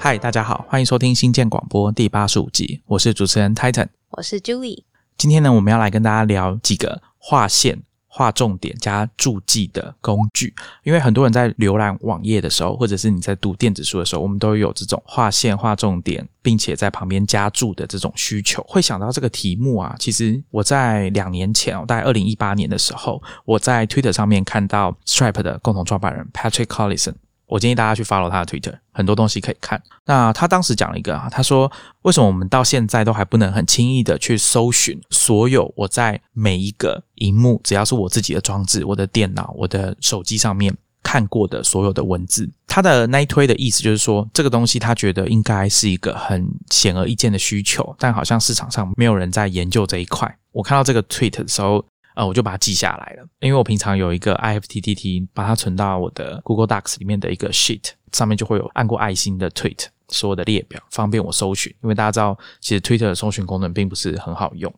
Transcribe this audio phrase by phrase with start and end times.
[0.00, 4.84] 嗨，大家好，欢迎收听新建广播第八十五集，我是主持人 Titan，我是 Julie。
[5.16, 10.54] 今天呢，我们要来跟大家聊几个划线、划重点加注记的工具。
[10.84, 18.64] 因为很多人在浏览网页的时候，或者是你在读电子书的时候，我们都有这种划线、划重点，并且在旁边加注的这种需求。
[18.68, 27.14] 会想到这个题目啊，其实我在两年前哦，大概二零一八年的时候，我在 Twitter 上面看到 Stripe 的共同创办人 Patrick Collison。
[27.48, 29.82] 我建议大家去 follow 他的 Twitter，很多东西可以看。
[30.04, 31.70] 那他当时讲了一个啊，他说
[32.02, 42.48] 为什么我们到现在都还不能很轻易的去搜寻所有我在每一个荧幕，只要是我自己的装置、我的电脑、我的手机上面看过的所有的文字。
[42.66, 50.32] 他的那一推的意思就是说，这个东西他觉得应该是一个很显而易见的需求，但好像市场上没有人在研究这一块。
[50.52, 51.84] 我看到这个 tweet 的时候。
[52.18, 61.72] 啊，我就把它记下来了，因为我平常有一个 IFTTT，把它存到我的 Google Docs 里面的一个 sheet 上面，就会有按过爱心的 tweet 所有的列表，方便我搜寻。
[61.80, 64.74] 因为大家知道，其实 Twitter 的搜寻功能并不是很好用。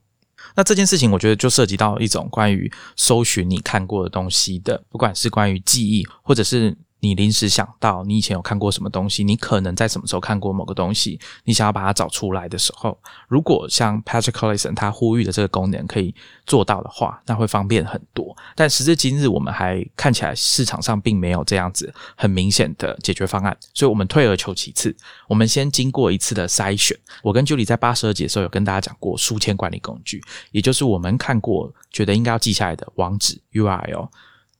[0.55, 6.77] 那这件事情，我觉得就涉及到一种关于搜寻你看过的东西的，不管是关于记忆，或者是。
[7.01, 16.15] 你临时想到你以前有看过什么东西，你可能在什么时候看过某个东西，你想要把它找出来的时候，如果像 Patrick Collison 他呼吁的这个功能可以
[16.47, 18.37] 做到的话，那会方便很多。
[18.55, 24.95] 但时至今日，我们还看起来市场上并没有这样子很明显的解决方案，所以我们退而求其次，
[25.27, 26.97] 我们先经过一次的筛选。
[27.23, 34.09] 我跟 Julie 在八十二节的时候有跟大家讲过书签管理工具，也就是我们看过觉得应该要记下来的网址 URL。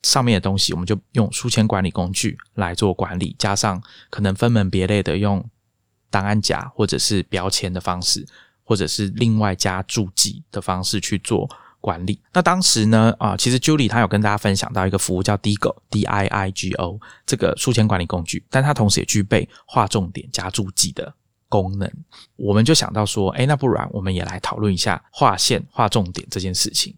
[0.03, 5.45] 上面的东西，我们就用书签管理工具来做管理，加上可能分门别类的用
[6.11, 8.27] 档案夹或者是标签的方式，
[8.65, 11.49] 或者是另外加注记的方式去做
[11.81, 12.21] 管理。
[12.33, 21.13] 那当时呢，啊，其实 Julie 他有跟大家分享到一个服务叫 Digo D I I G O 这个书签管理工具，但它同时也具备划重点加注记的
[21.49, 21.91] 功能。
[22.37, 26.95] 我们就想到说，哎，那不然我们也来讨论一下划线划重点这件事情。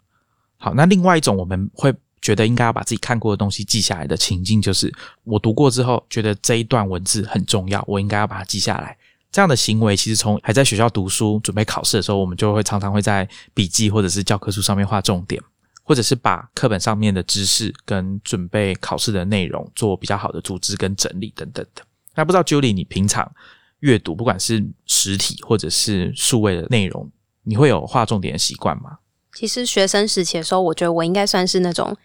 [0.57, 1.93] 好，那另外一种我们会。
[2.22, 4.91] 觉得应该要把自己看过的东西记下来的情境，就是
[5.25, 8.97] 我读过之后，觉得这一段文字很重要，我应该要把它记下来。
[9.33, 15.43] 这样的行为，其实从还在学校读书、准备考试的时候，我们就会常常会在笔记或者是教科书上面画重点，
[15.82, 21.82] 或者是把课本上面的知识跟准备考试的内容做比较好的组织跟整理等等的。
[22.15, 23.28] 那不知道 Julie，你平常
[23.81, 27.11] 阅读，不管是实体或者是数位的内容，
[27.43, 28.99] 你会有画重点的习惯吗？
[29.34, 31.97] 其实学生时期的时候，我觉得我应该算是那种。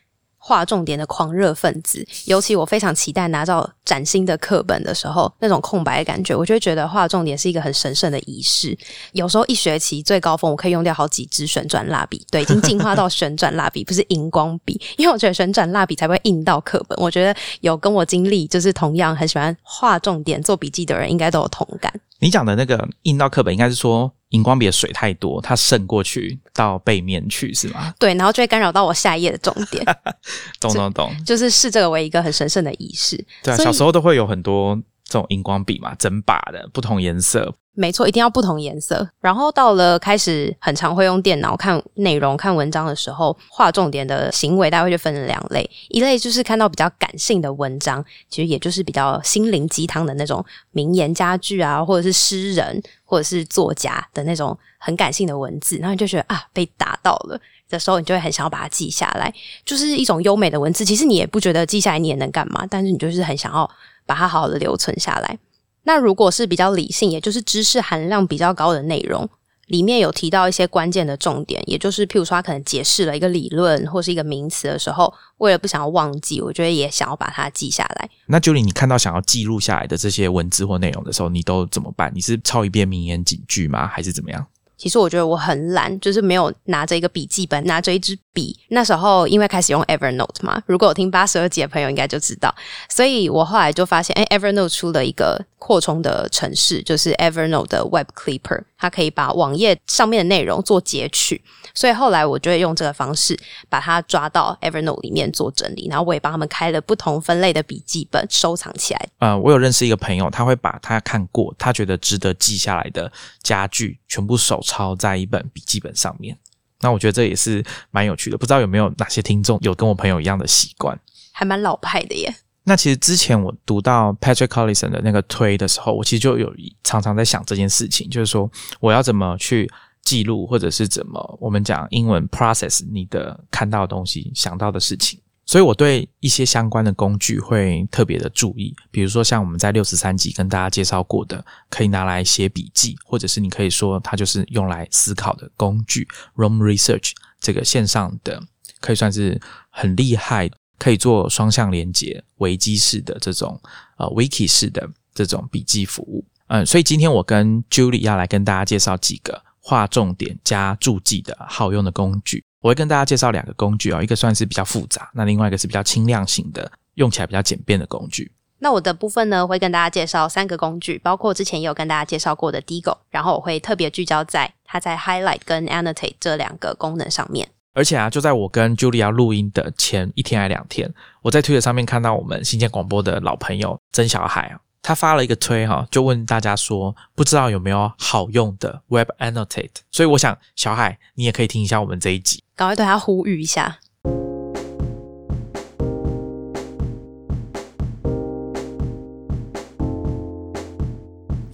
[0.47, 8.77] 画重点的狂热分子，尤其我非常期待拿到崭新的课本的时候，那种空白的感觉，我就觉得画重点是一个很神圣的仪式。
[9.11, 16.97] 有时候一学期最高峰，我可以用掉好几支旋转蜡笔，对，已经进化到旋转蜡笔，不是荧光笔，因为我觉得旋转蜡笔才会印到课本。
[16.97, 21.93] 我觉得有跟我经历就是同样很喜欢画重点做笔记的人，应该都有同感。
[22.19, 24.09] 你讲的那个印到课本，应该是说。
[24.29, 27.93] 荧光笔的水太多，它渗过去到背面去，是吗？
[27.97, 29.85] 对，然后就会干扰到我下一页的重点。
[30.59, 33.15] 懂懂懂，就是视这个为一个很神圣的仪式。
[33.43, 37.55] 对啊，小时候都会有很多这种荧光笔嘛，整把的不同颜色。
[37.79, 39.07] 没错，一定要不同颜色。
[39.21, 45.69] 然后到了开始很常会用电脑看内容、看文章的时候，画重点的行为大概就分了两类。
[45.89, 59.33] 一类就是看到比较感性的文章，其实也就是比较心灵鸡汤的那种名言佳句啊，或者是诗人或者是作家的那种很感性的文字，然后你就觉得啊被打到了的时候，你就会很想要把它记下来，
[59.65, 60.83] 就是一种优美的文字。
[60.83, 63.69] 其实你也不觉得记下来你也能干嘛，但是你就是很想要
[64.05, 65.39] 把它好好的留存下来。
[65.83, 69.29] 那如果是比较理性，也就是知识含量比较高的内容，
[69.67, 78.09] 里面有提到一些关键的重点，也就是譬如说他可能解释了一个理论或是一个名词的时候，为了不想要忘记，我觉得也想要把它记下来。
[78.25, 82.11] 那 Julie，你看到想要记录下来的这些文字或内容的时候，你都怎么办？
[82.15, 83.87] 你是抄一遍名言警句吗？
[83.87, 84.45] 还是怎么样？
[84.77, 88.55] 其实我觉得我很懒，就是没有拿着一个笔记本，拿着一支笔。
[88.69, 92.53] 那时候因为开始用 Evernote 嘛，如果有听八十二集的朋友应该就知道，
[92.87, 101.41] 所以我后来就发现，哎，Evernote 出了一个扩充的程式，就是 Evernote 的 Web Clipper，它可以把网页上面的内容做截取。
[101.73, 103.37] 所以后来我就会用这个方式
[103.69, 109.09] 把它抓到 Evernote 里面做整理，然后我也帮他们开了不同分类的笔记本收藏起来。
[109.19, 113.11] 呃，我有认识一个朋友，他会把他看过、他觉得值得记下来的
[113.43, 116.37] 家具全部手抄在一本笔记本上面。
[116.81, 120.99] 那我觉得这也是蛮有趣的，不知道有没有哪些听众有跟我朋友一样的习惯？
[121.31, 122.35] 还蛮老派的耶。
[122.67, 126.53] 那其实之前我读到 Patrick Collison 的那个推的时候，我其实就有
[126.83, 128.47] 常常在想这件事情，就是说
[128.79, 129.67] 我要怎么去。
[130.03, 135.19] 记录或者是怎么，我们讲英文 process 你的看到的东西、想到的事情。
[135.45, 146.07] 所以我对一些相关的工具会特别的注意，比如说像我们在六十三集跟大家介绍过的，可以拿来写笔记，或者是你可以说它就是用来思考的工具。
[146.37, 147.11] Room Research
[147.41, 148.41] 这个线上的
[148.79, 149.37] 可以算是
[149.69, 153.59] 很厉害，可以做双向连接、维基式的这种
[153.97, 156.25] 呃 Wiki 式的这种笔记服务。
[156.47, 162.43] 嗯，所以今天我跟 Julie 要来跟大家介绍几个画重点加注记的好用的工具。
[162.61, 168.31] 我会跟大家介绍两个工具哦，一个算是比较复杂，那另外一个是比较轻量型的，用起来比较简便的工具。
[168.59, 177.49] 那我的部分呢，会跟大家介绍三个工具，包括之前也有跟大家介绍过的 Digo，然后我会特别聚焦在它在 Highlight 跟 Annotate 这两个功能上面。
[177.77, 180.91] 而且啊，就在我跟 Julia 录音的前一天还两天，
[181.21, 184.59] 我在推特上面看到我们新建广播的老朋友曾小海啊。
[184.81, 189.69] 他发了一个推哈，就问大家说，不知道有没有好用的 Web Annotate？
[189.91, 193.77] 所以我想，小海你也可以听一下我们这一集，赶快对他呼吁一下。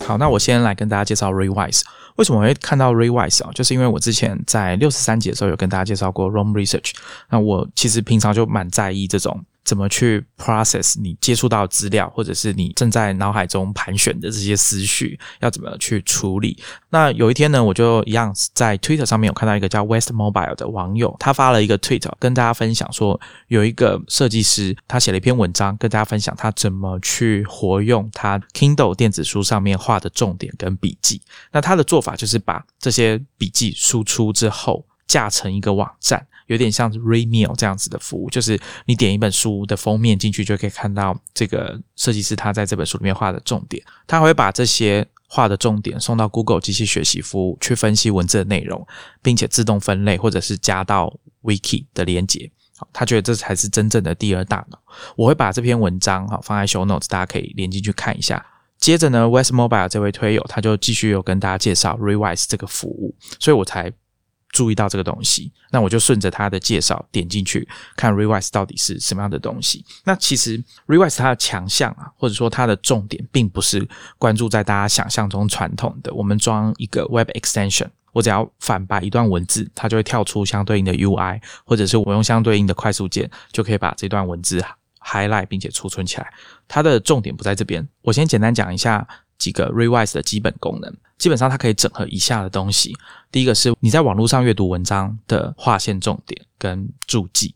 [0.06, 1.82] 好，那我先来跟大家介绍 Rewise。
[2.18, 3.50] 为什么会看到 Rewise 啊？
[3.56, 6.92] 就是因为我之前在六十三集的时候有跟大家介绍过 Roam Research。
[7.30, 9.44] 那我其实平常就蛮在意这种。
[9.64, 16.62] 怎么去 process 你接触到资料，或者是你正在脑海中盘旋的这些思绪，要怎么去处理？
[16.90, 31.22] 那有一天呢，我就一样在 Twitter 上面有看到一个叫 West Mobile 的网友，他发了一个 Tweet 跟大家分享说，有一个设计师他写了一篇文章，跟大家分享他怎么去活用他 Kindle 电子书上面画的重点跟笔记。
[31.52, 36.28] 那他的做法就是把这些笔记输出之后，架成一个网站。
[36.54, 43.84] 有点像 Read Mail 这样子的服务，就是你点一本书的封面进去，就可以看到这个设计师他在这本书里面画的重点。
[44.08, 48.86] 他会把这些画的重点送到 Google 机器学习服务去分析文字的内容，
[49.22, 51.12] 并且自动分类，或者是加到
[51.42, 52.52] Wiki 的连接。
[52.92, 54.80] 他觉得这才是真正的第二大脑。
[55.16, 58.46] 我会把这篇文章哈放在 Show Notes，大家可以连进去看一下。
[58.78, 63.92] 接着呢，West Mobile 这位推友他就继续有跟大家介绍 Rewise 这个服务，所以我才。
[64.54, 67.68] 注意到这个东西，那我就顺着他的介绍点进去
[67.98, 69.84] 看 Rewise 到底是什么样的东西。
[70.06, 73.86] 那其实 Rewise 它的强项啊，或者说它的重点，并不是
[74.20, 84.64] 关注在大家想象中传统的，我们装一个 Web Extension，我只要反白一段文字，它就会跳出相对应的 UI，或者是我用相对应的快速键，就可以把这段文字
[85.04, 86.32] highlight 并且储存起来。
[86.68, 89.08] 它的重点不在这边，我先简单讲一下
[89.40, 90.96] 几个 Rewise 的基本功能。
[91.18, 92.96] 基本上它可以整合以下的东西：
[93.32, 97.54] 第一个是你在网络上阅读文章的划线重点跟注记；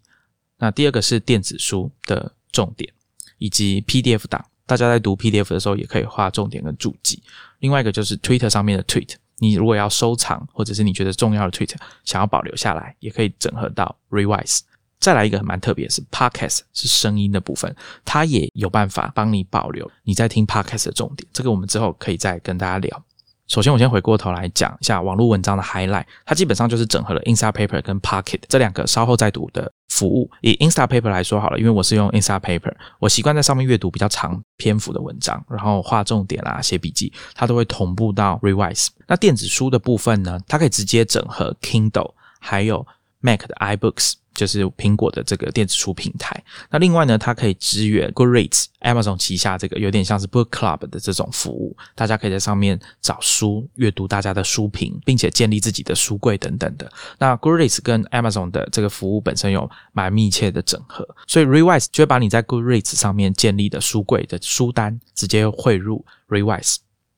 [0.57, 2.91] 那第二个是电子书的重点
[3.37, 7.21] 以及 PDF 档，大家在读 PDF 的时候也可以画重点跟注记。
[7.59, 14.59] 另外一个就是 Twitter 上面的 Tweet，你如果要收藏或者是你觉得重要的 Tweet 想要保留下来，也可以整合到 Revise。
[14.99, 21.27] 再来一个蛮特别是 Podcast 是声音的部分，它也有办法帮你保留你在听 Podcast 的重点。
[21.31, 23.03] 这个我们之后可以再跟大家聊。
[23.47, 30.29] 首先，我先回过头来讲一下网络文章的 highlight，它基本上就是整合了 Instapaper 跟 Pocket 这两个稍后再读的服务。
[30.41, 38.89] 以 Instapaper 来说好了，因为我是用 Instapaper，我习惯在上面阅读比较长篇幅的文章，然后画重点啦、写笔记，它都会同步到 Revise。
[39.07, 42.11] 那电子书的部分呢，它可以直接整合 Kindle，
[42.41, 42.85] 还有
[43.21, 44.15] Mac 的 iBooks。
[44.37, 46.41] 就是苹果的这个电子书平台。
[46.69, 51.75] 那另外呢，它可以支援 Goodreads、Amazon 旗下这个有点像是 Book Club 的这种服务。
[51.95, 56.89] 大家可以在上面找书，阅读大家的书评，并且建立自己的书柜等等的。
[57.17, 66.75] 那 Goodreads 跟 Amazon 的这个服务本身有蛮密切的整合，所以 Rewise 就会把你在 Goodreads 上面建立的书柜的书单直接汇入 Rewise。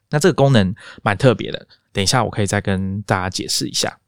[0.09, 0.73] 那这个功能
[1.03, 3.99] 蛮特别的，等一下我可以再跟大家解释一下。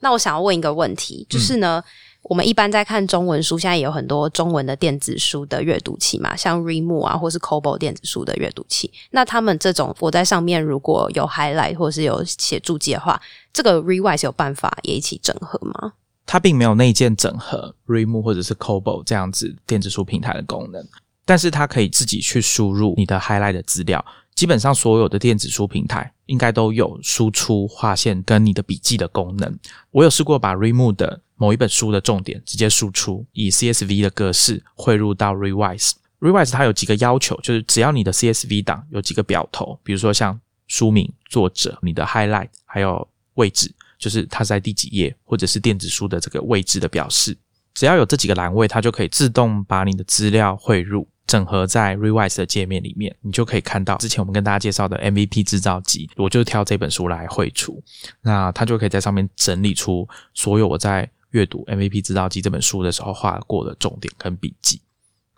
[0.00, 1.82] 那我想要问一个问题，就是呢？
[2.28, 8.92] 我们一般在看中文书，现在也有很多中文的电子书的阅读器嘛，像 ReMove 啊，或是 Kobo 电子书的阅读器。
[9.10, 13.20] 那他们这种我在上面如果有 highlight 或是有写注记的话，
[13.52, 15.92] 这个 Rewise 有办法也一起整合吗？
[16.26, 20.84] 它并没有内建整合 ReMove 或者是 Kobo 这样子电子书平台的功能，
[21.24, 24.04] 但是它可以自己去输入你的 highlight 的资料。
[24.34, 29.58] 基本上所有的电子书平台应该都有输出划线跟你的笔记的功能。
[29.92, 35.92] 我有试过把 Readmoo 的某一本书的重点直接输出，以 CSV 的格式汇入到 Revise。
[36.18, 47.36] Revise 它有几个要求，就是只要你的 CSV 档有几个表头，比如说像书名、作者、你的 highlight，还有位置，就是它在第几页，或者是电子书的这个位置的表示，
[47.74, 51.06] 只要有这几个栏位，它就可以自动把你的资料汇入。
[51.26, 57.82] 整合在 Revise 的界面里面，你就可以看到之前我们跟大家介绍的 MVP 制造机，我就挑这本书来绘出，
[58.22, 64.80] 那它就可以在上面整理出所有我在阅读《MVP 制造机》这本书的时候画过的重点跟笔记。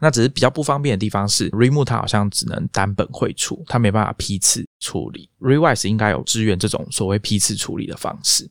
[0.01, 5.29] 那只是比较不方便的地方是，Remo 它好像只能单本绘出，它没办法批次处理。
[5.41, 8.49] Revise 应该有支援这种所谓批次处理的方式，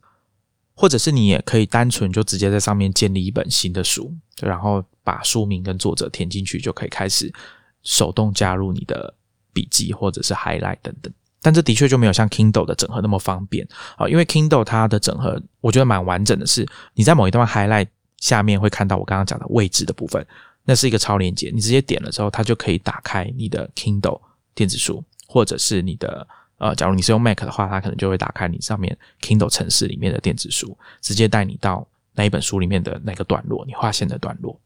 [0.73, 7.33] 或者是你也可以单纯就直接在上面建立一本新的书，然后把书名跟作者填进去，就可以开始
[7.81, 9.13] 手动加入你的
[9.53, 11.13] 笔记或者是 highlight 等等。
[11.41, 17.87] 但这的确就没有像 Kindle 的整合那么方便啊，因为 Kindle 它的整合我觉得蛮完整的，是你在某一段 highlight
[18.19, 20.25] 下面会看到我刚刚讲的位置的部分。
[20.69, 24.19] 那是一个超链接，你直接点了之后，它就可以打开你的 Kindle
[24.53, 26.27] 电子书，或者是你的
[26.57, 34.59] 呃，假如你是用 Mac 的话，它可能就会打开你上面 Kindle 城市里面的电子书，直接带你到那一本书里面的那个段落，你划线的段落。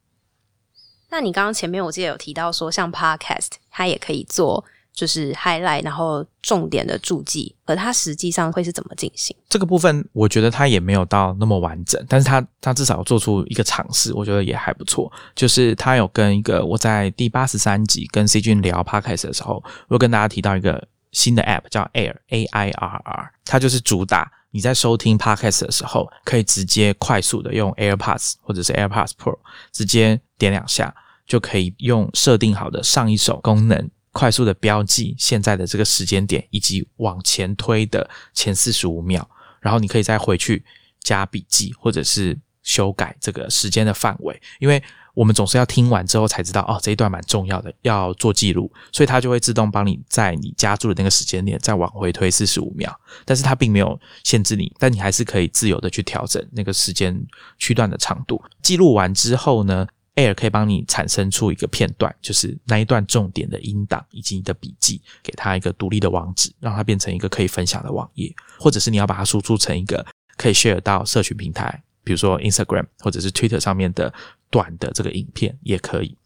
[1.12, 4.66] 那你刚刚前面我记得有提到说，像 Podcast 它也可以做。
[4.94, 9.36] 就是 highlight，然后重点的注记，而它实际上会是怎么进行？
[9.50, 15.12] 这个部分我觉得它也没有到那么完整，但是它它至少做出一个尝试，我觉得也还不错。
[15.34, 28.74] 就是它有跟一个我在第八十三集跟 C 君聊 podcast 的时候，我跟大家提到一个新的 app 叫 Air A I R R，它就是主打你在收听 podcast 的时候，可以直接快速的用 AirPods 或者是
[28.74, 29.38] AirPods Pro
[29.72, 30.94] 直接点两下，
[31.26, 33.90] 就可以用设定好的上一首功能。
[34.12, 39.28] 快速的标记现在的这个时间点，以及往前推的前四十五秒，
[39.60, 40.64] 然后你可以再回去
[41.00, 44.42] 加笔记，或者是修改这个时间的范围。
[44.60, 52.98] 因为我们总是要听完之后才知道，哦，这一段蛮重要的，要做记录，所以它就会自动帮你在你加注的那个时间点再往回推四十五秒。
[53.26, 57.18] 但是它并没有限制你，但你还是可以自由的去调整那个时间
[57.60, 58.42] 区段的长度。
[58.62, 74.14] 记录完之后呢？Air 可以帮你产生出一个片段，就是那一段重点的音档以及你的笔记，给它一个独立的网址，让它变成一个可以分享的网页，或者是你要把它输出成一个可以 share 到社群平台，比如说 Instagram 或者是 Twitter 上面的
[74.50, 76.18] 短的这个影片也可以。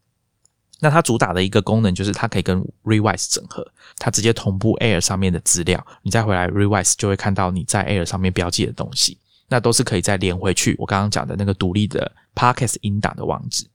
[0.80, 3.66] 那它主打的一个功能就是它可以跟 Revise 整合，
[3.98, 13.66] 它直接同步 Air 上面的资料，你再回来 Revise 就会看到你在 Air 上面标记的东西，那都是可以再连回去我刚刚讲的那个独立的 Podcast 音档的网址。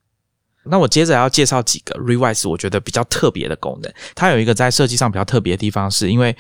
[0.65, 3.93] 那我接着要介绍几个 Revise 我觉得比较特别的功能。
[4.15, 6.37] 它有一个在设计上比较特别的地方，是因为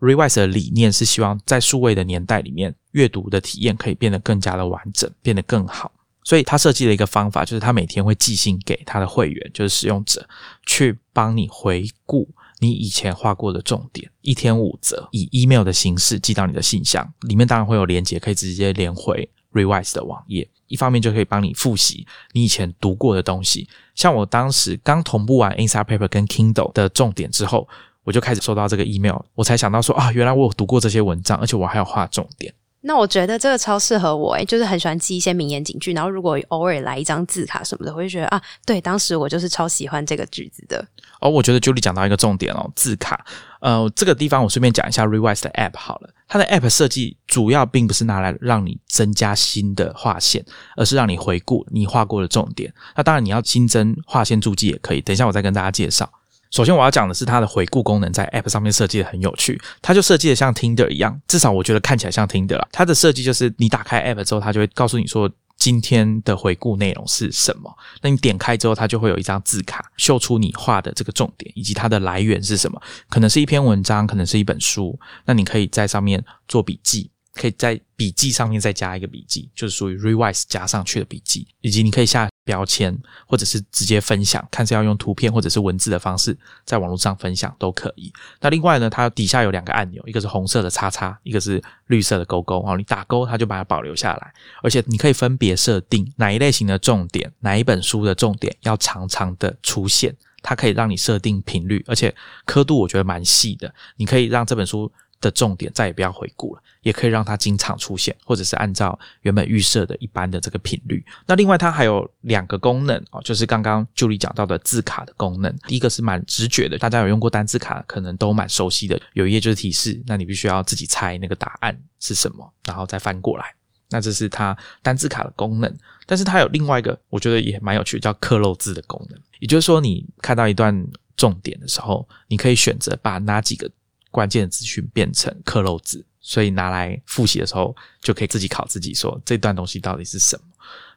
[0.00, 5.92] Revise 的理念是希望在数位的年代里面，阅读的体验可以变得更加的完整，变得更好。
[6.22, 10.26] 所以他设计了一个方法，就是他每天会寄信给他的会员，就是使用者，
[10.64, 12.28] 去帮你回顾
[12.60, 20.48] 你以前画过的重点，一天五则，以 email 的形式寄到你的信箱，里面当然会有连接，可以直接连回 Revise 的网页。
[20.68, 27.68] 一方面就可以帮你复习你以前读过的东西，像我当时刚同步完 Inside Paper 跟 Kindle 的重点之后，
[28.04, 32.54] 我就开始收到这个 email，我才想到说啊，原来我有读过这些文章，而且我还有画重点。
[32.82, 40.86] 那我觉得这个超适合我诶，就是很喜欢记一些名言警句，然后如果偶尔来一张字卡什么的，我就觉得啊，对，当时我就是超喜欢这个句子的。
[41.20, 43.22] 哦，我觉得 Julie 讲到一个重点哦，字卡。
[43.60, 50.44] 呃，这个地方我顺便讲一下 Revise 的 App 好了，它的 App 设计主要并不是拿来让你增加新的划线，
[50.76, 52.72] 而是让你回顾你画过的重点。
[52.96, 56.10] 那当然你要新增划线注记也可以，等一下我再跟大家介绍。
[56.50, 62.68] 首先我要讲的是它的回顾功能在 App 上面设计的很有趣，它就设计的像 Tinder 一样，至少我觉得看起来像 Tinder 了。
[62.72, 67.72] 它的设计就是你打开 App 之后，它就会告诉你说今天的回顾内容是什么。
[68.02, 74.98] 那你点开之后，它就会有一张字卡，秀出你画的这个重点以及它的来源是什么，可能是一篇文章，可能是一本书。
[75.24, 77.08] 那你可以在上面做笔记。
[77.32, 88.12] 可以在笔记上面再加一个笔记，就是属于 revise 加上去的笔记，以及你可以下标签，或者是直接分享，看是要用图片或者是文字的方式在网络上分享都可以。
[88.40, 92.76] 那另外呢，它底下有两个按钮，一个是红色的叉叉，一个是绿色的勾勾哦。
[92.76, 102.12] 你打勾，它就把它保留下来，而且你可以分别设定哪一类型的重点，哪一本书的重点要常常的出现，它可以让你设定频率，而且
[102.44, 104.90] 刻度我觉得蛮细的，你可以让这本书。
[105.20, 111.04] 的重点再也不要回顾了，也可以让它经常出现，或者是按照原本预设的一般的这个频率。
[111.26, 115.54] 那另外它还有两个功能哦，就是刚刚 Julie 讲到的字卡的功能。
[115.66, 118.98] 第一个是蛮直觉的，大家有用过单字卡，可能都蛮熟悉的。
[119.12, 123.54] 有一页就是提示，那你必须要自己猜那个答案是什么，然后再翻过来。
[123.90, 125.76] 那这是它单字卡的功能。
[126.06, 129.20] 但是它有另外一个，我觉得也蛮有趣的，叫刻漏字的功能。
[129.38, 133.70] 也就是说，你看到一段重点的时候，你可以选择把哪几个。
[134.10, 140.42] 关键资讯变成刻漏字，所以拿来复习的时候就可以自己考自己，说这段东西到底是什么。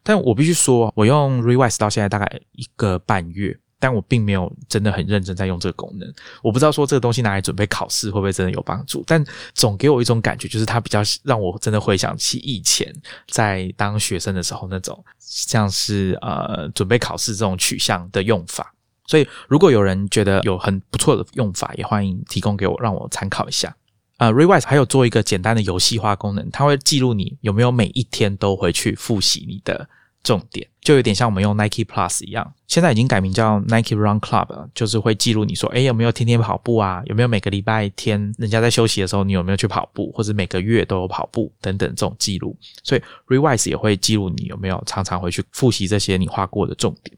[0.02, 6.14] 但我必须说，我用 Revise 到现在大概一个半月，但我并没有真的很认真在用这个功能。
[6.42, 12.94] 我不知道说这个东西拿来准备考试会不会真的有帮助，但总给我一种感觉，就是它比较让我真的回想起以前
[13.30, 18.73] 在当学生的时候那种像是呃准备考试这种取向的用法。
[19.06, 23.76] 所以如果有人觉得有很不错的用法，也欢迎提供给我，让我参考一下。
[24.18, 29.90] 呃，Revise 还有做一个简单的游戏化功能，它会记录你有没有每一天都回去复习你的
[30.24, 32.54] 重点，就有点像我们用 Nike Plus 一样。
[32.68, 37.02] 现在已经改名叫 Nike Run Club，了就是会记录你说，哎，有没有天天跑步啊？
[37.06, 42.56] 有没有每个礼拜天人家在休息的时候，你有没有去跑步，或者每个月都有跑步等等这种记录。
[42.84, 47.18] 所以 Revise 也会记录你有没有常常回去复习这些你画过的重点。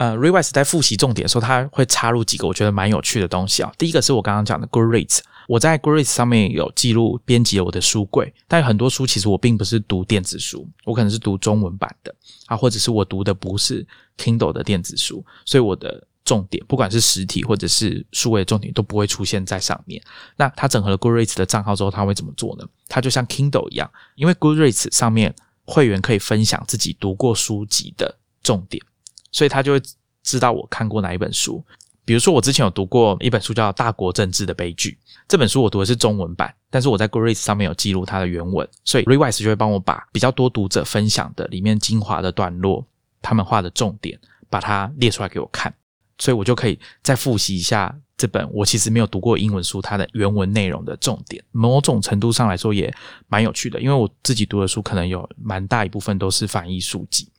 [0.00, 3.70] 呃，Revise 在复习重点的时候，它会插入几个我觉得蛮有趣的东西啊。
[3.76, 5.18] 第一个是我刚刚讲的 Goodreads。
[5.46, 12.14] 我在 Goodreads 上面有记录编辑了我的书柜，但很多书其实我并不是读电子书，我可能是读中文版的
[12.46, 20.02] 啊，或者是我读的不是 Kindle 的电子书，所以我的重点不管是实体或者是数位重点都不会出现在上面。
[20.34, 22.64] 那它整合了 Goodreads 的账号之后，它会怎么做呢？
[22.88, 25.34] 它就像 Kindle 一样，因为 Goodreads 上面
[25.66, 28.82] 会员可以分享自己读过书籍的重点，
[29.32, 29.82] 所以他就会
[30.22, 31.64] 知道我看过哪一本书。
[32.02, 42.84] 比如说，我之前有读过一本书叫《大国政治的悲剧》，这本书我读的是中文版，但是我在 Goodreads 上面有记录它的原文，所以 Revise 就会帮我把比较多读者分享的里面精华的段落，
[43.22, 44.18] 他们画的重点，
[44.48, 45.72] 把它列出来给我看，
[46.18, 51.44] 所以我就可以再复习一下这本我其实没有读过英文书它的原文内容的重点。
[51.52, 52.92] 某种程度上来说也
[53.28, 57.30] 蛮有趣的，因为我自己读的书可能有蛮大一部分都是翻译书籍。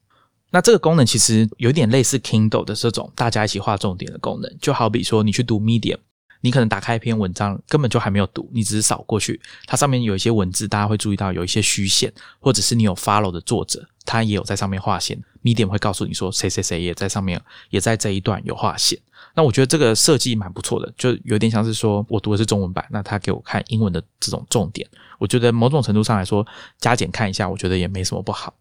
[0.51, 5.97] 那这个功能其实有点类似 Kindle 的这种大家一起画重点的功能，就好比说你去读 Medium，
[6.41, 18.99] 你可能打开一篇文章根本就还没有读，你只是扫过去，它上面有一些文字，大家会注意到有一些虚线，或者是你有 follow 的作者，他也有在上面划线，Medium 会告诉你说谁谁谁也在上面，也在这一段有划线。
[19.33, 24.85] 那我觉得这个设计蛮不错的，就有点像是说我读的是中文版，那他给我看英文的这种重点，
[25.17, 26.45] 我觉得某种程度上来说
[26.79, 28.53] 加减看一下，我觉得也没什么不好。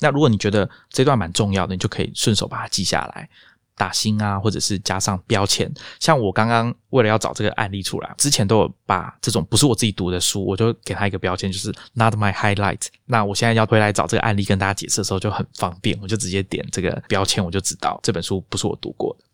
[0.00, 3.28] 那如果你觉得这段蛮重要的，你就可以顺手把它记下来，
[3.76, 5.70] 打星啊，或者是加上标签。
[6.00, 12.86] 像我刚刚为了要找这个案例出来，之前都有把这种不是我自己读的书，我就给他一个标签，就是 Not my highlight。
[13.04, 19.24] 那我现在要回来找这个案例跟大家解释的时候就很方便，我就直接点这个标签，我就知道这本书不是我读过的。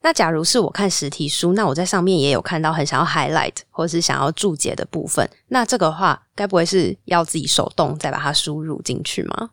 [0.00, 9.50] 那假如是我看实体书，那我在上面也有看到很想要 highlight 或是想要注解的部分，那这个话该不会是要自己手动再把它输入进去吗？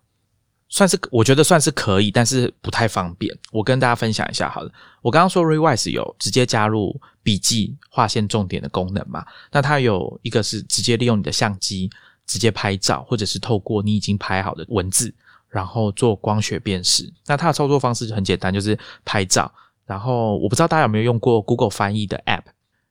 [0.75, 3.33] 算是我觉得算是可以，但是不太方便。
[3.49, 4.69] 我跟大家分享一下好了。
[5.01, 9.25] 我刚刚说 Revise 有直接加入笔记划线重点的功能嘛？
[9.53, 11.89] 那它有一个是直接利用你的相机
[12.27, 15.15] 直接拍照，或者是透过你已经拍好的文字，
[15.47, 17.09] 然后做光学辨识。
[17.25, 19.49] 那它的操作方式就很简单，就是拍照。
[19.85, 22.43] 然后我不知道大家有没有用过 Google 翻译的 App，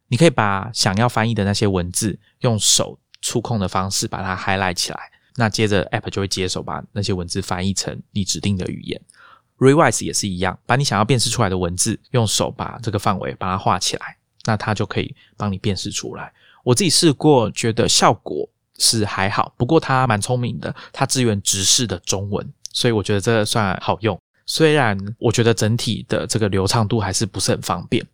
[0.08, 5.10] 你可以把想要翻译的那些文字用手触控的方式把它 highlight 起来。
[5.36, 9.00] 那接着，App 就会接手把那些文字翻译成你指定的语言。
[9.58, 16.32] Revise 也是一样，把你想要辨识出来的文字，用手把这个范围把它画起来，那它就可以帮你辨识出来。
[16.62, 24.18] 我自己试过，觉得效果是还好，不过它蛮聪明的，它支援直视的中文，所以我觉得这算好用。
[24.46, 28.04] 虽然我觉得整体的这个流畅度还是不是很方便。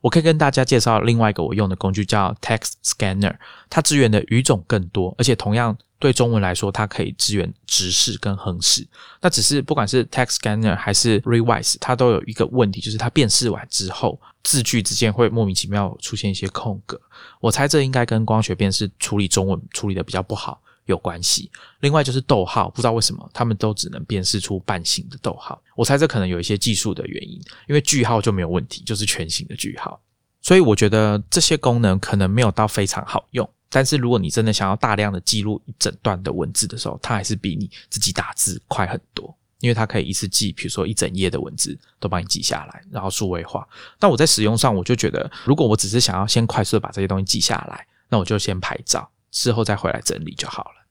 [0.00, 3.36] 我可以跟大家介绍另外一个我用的工具，叫 Text Scanner，
[3.68, 5.76] 它支援的语种更多，而且同样。
[5.98, 8.86] 对中文来说，它可以支援直视跟横视。
[9.22, 17.00] 那只是不管是 Text Scanner 还是 Revise，它都有一个问题，就是它辨识完之后，字句之间会莫名其妙出现一些空格。
[17.40, 21.50] 我猜这应该跟光学辨识处理中文处理的比较不好有关系。
[21.80, 25.60] 另外就是逗号，不知道为什么他们都只能辨识出半形的逗号。
[25.76, 30.00] 我猜这可能有一些技术的原因，因为句号就没有问题，就是全形的句号。
[30.40, 33.48] 所以我觉得这些功能可能没有到非常好用。
[33.68, 43.66] 但是如果你真的想要大量的记录一整段的文字的时候，它还是比你自己打字快很多，因为它可以一次记，比如说一整页的文字都帮你记下来，然后数位化。
[43.98, 50.86] 那我在使用上，我就觉得，如果我只是想要先快速的把这些东西记下来，那我就先拍照，之后再回来整理就好了。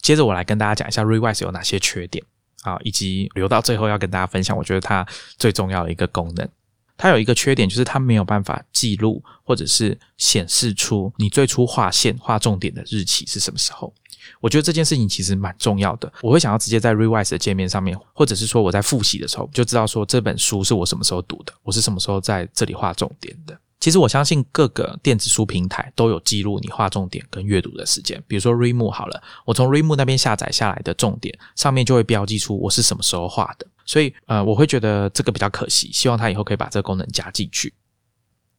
[0.00, 2.24] 接着我来跟大家讲一下 Revise 有哪些缺点
[2.62, 6.48] 啊，以及留到最后要跟大家分享，我觉得它最重要的一个功能。
[6.96, 13.92] 它有一个缺点，就是它没有办法记录或者是显示出你最初划线、划重点的日期是什么时候。
[14.40, 16.12] 我觉得这件事情其实蛮重要的。
[16.22, 23.58] 我会想要直接在 Revise 的界面上面，或者是说我在复习的时候，就知道说这本书是我什么时候读的，我是什么时候在这里画重点的。
[23.80, 28.22] 其实我相信各个电子书平台都有记录你画重点跟阅读的时间。
[28.28, 33.66] 比如说 Remove 好了，我从 Remove 那边下载下来的重点上面就会标记出我是什么时候画的。
[33.86, 37.72] 所以呃，我会觉得这个比较可惜，希望它以后可以把这个功能加进去。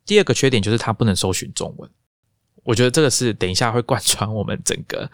[0.05, 1.89] 第二个缺点就是它不能搜寻中文，
[2.63, 5.09] 我觉得这个是等一下会贯穿我们整个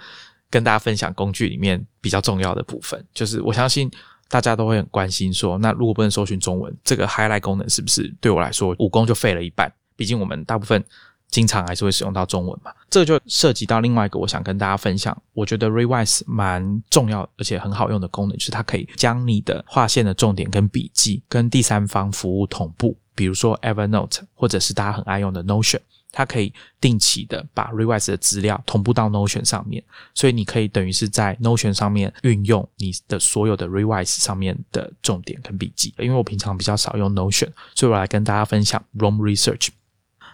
[0.50, 3.06] 跟大家分享工具里面比较重要的部分。
[3.14, 3.92] 就是我相信
[4.30, 9.72] 大家都会很关心说，那如果不能搜寻中文，这个 highlight 功能是不是对我来说武功就废了一半？
[9.98, 10.82] 毕竟我们大部分。
[11.30, 25.82] 经常还是会使用到中文嘛，这就涉及到另外一个我想跟大家分享，我觉得 Revise 蛮重要而且很好用的功能，就是它可以将你的划线的重点跟笔记跟第三方服务同步，比如说 Evernote 或者是大家很爱用的 Notion，
[26.14, 29.84] 它可以定期的把 Revise 的资料同步到 Notion 上面，
[30.14, 35.94] 所以你可以等于是在 Notion 上面运用你的所有的 Revise 上面的重点跟笔记。
[35.98, 39.72] 因为我平常比较少用 Notion，所以我来跟大家分享 Room Research。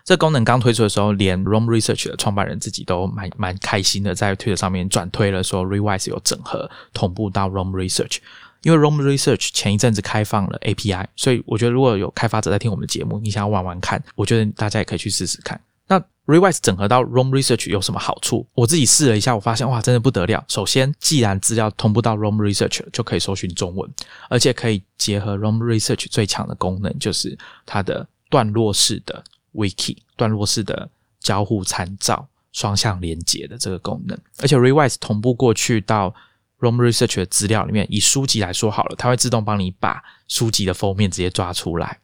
[0.04, 8.18] 这功能刚推出的时候，连 Room Research 的创办人自己都蛮蛮开心的，在推特上面转推了说 Rewise 有整合同步到 Room Research。
[8.64, 15.60] 因为 Room Research 前一阵子开放了 API，所以我觉得如果有开发者在听我们的节目，你想要玩玩看，我觉得大家也可以去试试看。
[15.88, 18.48] 那 Rewise 整合到 Room Research 有什么好处？
[18.54, 20.44] 我自己试了一下，我发现哇，真的不得了。
[20.48, 23.90] 首先，既然资料同步到 Room Research 就可以搜寻中文，
[24.30, 29.22] 而且可以结合 Room Research 最强的功能，就是它的段落式的。
[29.54, 30.90] Wiki 段落式的
[31.20, 36.14] 交互参照、双向连接的这个功能，而且 Revise 同步过去到
[36.60, 37.88] Room Research 的资料里面。
[37.90, 42.00] 以书籍来说好了，它会自动帮你把书籍的封面直接抓出来，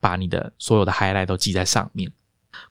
[0.00, 2.10] 把你的所有的 highlight 都记在上面。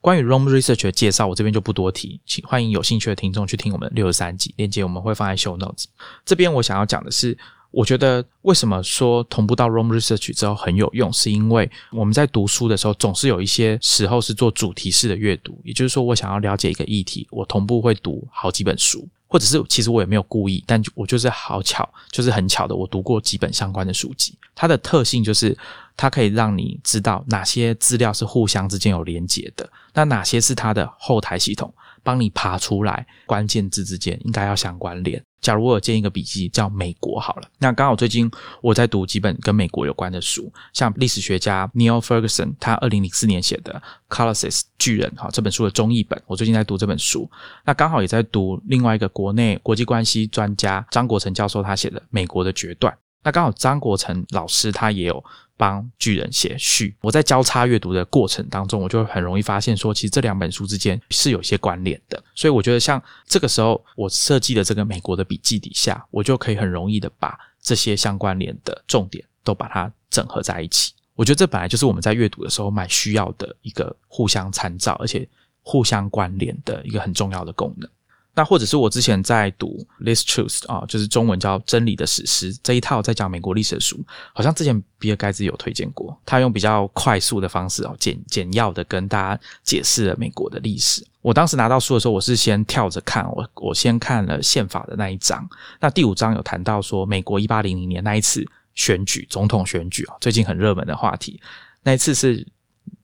[0.00, 5.84] 关于 Room Research 的介绍，我这边就不多提，请欢迎有兴趣的听众去听我们六十三集链接，我们会放在 Show Notes。
[6.24, 7.36] 这边我想要讲的是。
[7.78, 15.56] 我觉得为什么说同步到 Room Research 之后很有用，是因为我们在读书的时候，总是有一些时候是做主题式的阅读。
[15.62, 24.36] 也就是说，我想要了解一个议题，我同步会读好几本书，或者是其实我也没有故意，但我就是好巧，就是很巧的，我读过几本相关的书籍。
[24.56, 25.56] 它的特性就是
[25.96, 35.22] 它可以让你知道哪些资料是互相之间有连接的，那哪些是它的后台系统帮你爬出来，关键字之间应该要相关联。
[35.40, 38.28] 假如我有建一个笔记叫美国好了，那刚好最近
[38.60, 43.80] 我在读几本跟美国有关的书，像历史学家 Neil Ferguson 他二零零四年写的
[44.14, 47.30] 《Colossus 巨人》哈这本书的中译本，我最近在读这本书，
[47.64, 55.24] 那刚好也在读另外一个国内国际关系专家张国成教授他写的《美国的决断》，那刚好张国成老师他也有。
[55.58, 62.22] 帮巨人写序，我在交叉阅读的过程当中，我就会很容易发现说，其实这两本书之间是有些关联的。
[62.34, 70.94] 所以我觉得，像这个时候我设计的这个美国的笔记底下，我就可以很容易的把这些相关联的重点都把它整合在一起。
[71.14, 75.28] 我觉得这本来就是我们在阅读的时候蛮需要的一个互相参照，而且
[75.62, 77.90] 互相关联的一个很重要的功能。
[78.38, 83.98] 那或者是我之前在读《This Truth》啊，就是中文叫《真理的史诗》这一套在讲美国历史的书，
[84.32, 86.16] 好像之前比尔盖茨有推荐过。
[86.24, 91.04] 他用比较快速的方式哦，简简要的跟大家解释了美国的历史。
[91.20, 95.44] 我当时拿到书的时候，我是先跳着看，我我先看了宪法的那一章。
[95.80, 98.46] 那第五章有谈到说，美国一八零零年那一次
[98.76, 101.40] 选举，总统选举啊，最近很热门的话题。
[101.82, 102.46] 那一次是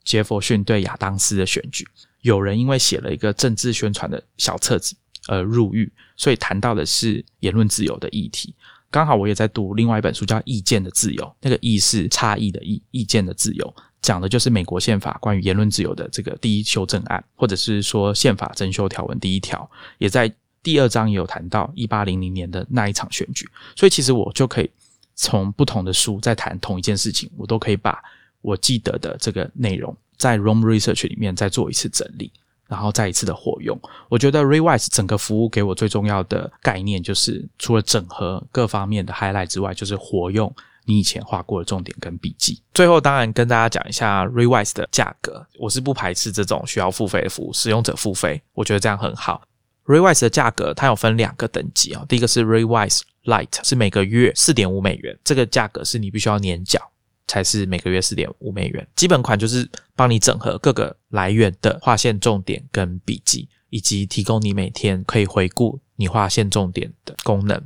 [0.05, 1.85] 杰弗逊对亚当斯的选举，
[2.21, 4.95] 有人因为写了一个政治宣传的小册子。
[5.29, 8.55] 呃，入狱，所以谈到的是言论自由的议题。
[8.91, 20.33] 刚好我也在读另外一本书，叫《意见的自由》，那个“意”是差异的“意”，意见的自由，讲的就是美国宪法关于言论自由的这个第一修正案，或者是说宪法增修条文第一条，也在
[20.63, 23.49] 第二章也有谈到一八零零年的那一场选举。
[23.75, 24.71] 所以其实我就可以
[25.17, 28.01] 从不同的书在谈同一件事情，我都可以把
[28.43, 32.31] 我记得的这个内容在 Room Research 里面再做一次整理。
[32.75, 40.53] 然后再一次的活用，我觉得 Revise 整个服务给我最重要的概念就是，除了整合各方面的 highlight 之外，就是活用
[40.85, 42.61] 你以前画过的重点跟笔记。
[42.75, 49.41] 最后，当然跟大家讲一下 Revise 的价格，我是不排斥这种需要付费的服务，使用者付费，我觉得这样很好。
[49.87, 56.81] Revise 的价格它有分两个等级啊，第一个是 Revise Lite，是每个月四点五美元，这个价格是你必须要年缴。
[57.27, 67.63] 才是每个月四点五美元，基本款就是帮你整合各个来源的划线重点跟笔记，以及提供你每天可以回顾你划线重点的功能。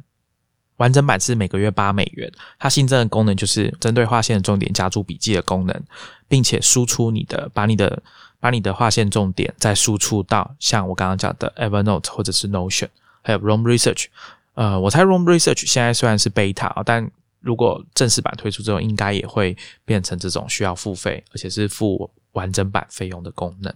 [0.77, 5.83] 完整版是每个月八美元，它新增的功能就是针对划线的重点加注笔记的功能，
[6.29, 8.01] 并且输出你的把你的
[8.39, 12.87] 把你的划线重点再输出到像我刚刚讲的 Evernote 或者是 Notion，
[13.23, 14.07] 还有 Room Research。
[14.55, 23.75] 呃，我猜 Room Research 现在虽然是 beta，但如果正式版推出之后，应该也会变成这种需要付费，而且是付完整版费用的功能。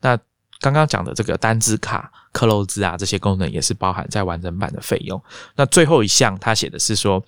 [0.00, 0.18] 那
[0.60, 5.22] 刚刚讲的这个单字卡、克漏字啊，这些功能也是包含在完整版的费用。
[5.54, 7.22] 那最后一项，他写的是说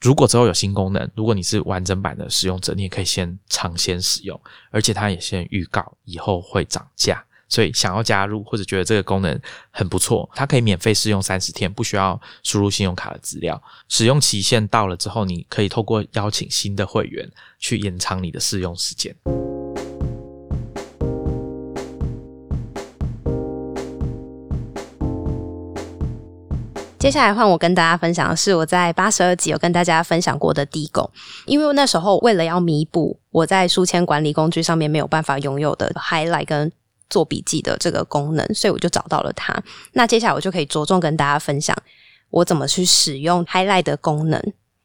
[0.00, 4.40] 如果之后有新功能，如果你是完整版的使用者，你也可以先尝鲜使用，
[4.70, 7.24] 而且它也先预告以后会涨价。
[7.52, 9.38] 所以想要加入或者觉得这个功能
[9.70, 13.62] 很不错，它可以免费试用三十天，不需要输入信用卡的资料。
[13.90, 19.14] 使用期限到了之后，你可以透过邀请新的会员去延长你的试用时间。
[26.98, 31.10] 接下来换我跟大家分享的是我在八十二集有跟大家分享过的 D 狗，
[31.44, 36.72] 因为那时候为了要弥补我在书签管理工具上面没有办法拥有的 highlight 跟
[37.12, 39.54] 做笔记的这个功能，所以我就找到了它。
[39.92, 41.76] 那接下来我就可以着重跟大家分享
[42.30, 44.42] 我怎么去使用 Highlight 的功能。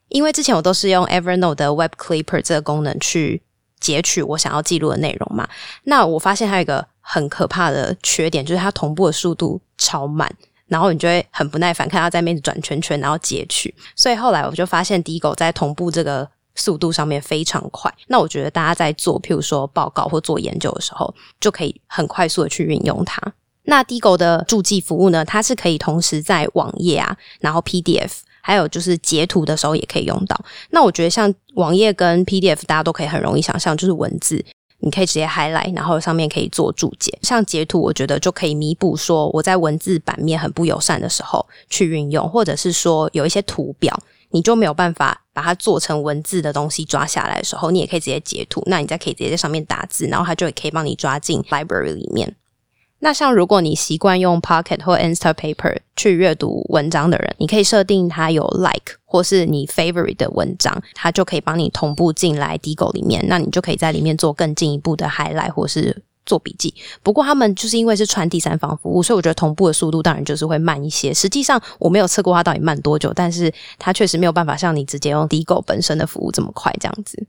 [0.10, 3.42] 因为之前我都是用 Evernote 的 Web Clipper 这个功能去
[3.80, 5.48] 截取我想要记录的内容嘛。
[5.84, 10.30] 那我发现它有一个很可怕的缺点，就是它同步的速度超慢，
[10.68, 13.74] 然后你就会很不耐烦，看它在那边转圈圈，然后截取。
[13.96, 16.30] 所以后来我就发现 D 狗在同步这个。
[16.58, 23.22] 速度上面非常快，那我觉得大家在做，譬如说报告或做研究的时候，就可以很快速的去运用它。
[23.64, 28.10] 那 Digo 的注记服务呢，它是可以同时在网页啊，然后 PDF，
[28.42, 30.40] 还有就是截图的时候也可以用到。
[30.72, 34.44] 那我觉得像网页跟 PDF，大家都可以很容易想象，就是文字
[34.80, 37.18] 你可以直接 highlight，然后上面可以做注解。
[37.24, 43.98] 像截图，我觉得就可以弥补说我在文字版面很不友善的时候去运用，或者是说有一些图表。
[44.32, 52.36] 你就没有办法把它做成文字的东西抓下来的时候，你也可以直接截图，那你再可以直接在上面打字，然后它就可以帮你抓进 library 里面。
[53.00, 66.04] 那像如果你习惯用 Pocket 或 Instapaper 去阅读文章的人，你可以设定它有 like 或是你 favorite 的文章，它就可以帮你同步进来 d i g o 里面，那你就可以在里面做更进一步的 highlight 或是。
[66.28, 71.12] 做笔记，不过他们就是因为是穿第三方服务，所以我觉得同步的速度当然就是会慢一些。
[71.12, 77.26] 实际上我没有测过它到底慢多久，但是它确实没有办法像你直接用 d i g o 本身的服务这么快这样子。